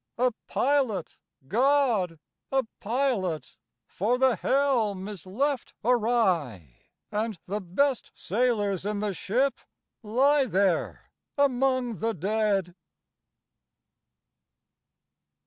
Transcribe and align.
A 0.17 0.31
pilot, 0.47 1.19
GOD, 1.47 2.17
a 2.51 2.63
pilot! 2.79 3.55
for 3.85 4.17
the 4.17 4.35
helm 4.35 5.07
is 5.07 5.27
left 5.27 5.75
awry, 5.85 6.85
And 7.11 7.37
the 7.45 7.61
best 7.61 8.09
sailors 8.15 8.83
in 8.83 8.97
the 8.97 9.13
ship 9.13 9.59
lie 10.01 10.45
there 10.45 11.11
among 11.37 11.97
the 11.97 12.15
dead!" 12.15 12.73